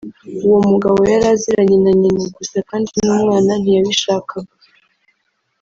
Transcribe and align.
uwo 0.45 0.59
mugabo 0.69 0.99
yari 1.11 1.25
aziranye 1.33 1.77
na 1.83 1.91
nyina 2.01 2.25
gusa 2.37 2.57
kandi 2.69 2.89
n’umwana 3.05 3.51
ntiyabishakaga 3.61 4.53